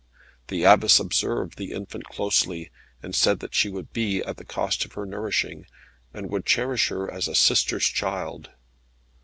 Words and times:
The 0.47 0.63
Abbess 0.63 0.99
observed 0.99 1.59
the 1.59 1.73
infant 1.73 2.05
closely, 2.05 2.71
and 3.03 3.13
said 3.13 3.39
that 3.41 3.53
she 3.53 3.69
would 3.69 3.93
be 3.93 4.23
at 4.23 4.37
the 4.37 4.43
cost 4.43 4.83
of 4.83 4.93
her 4.93 5.05
nourishing, 5.05 5.67
and 6.11 6.31
would 6.31 6.43
cherish 6.47 6.87
her 6.87 7.07
as 7.13 7.27
a 7.27 7.35
sister's 7.35 7.85
child. 7.85 8.49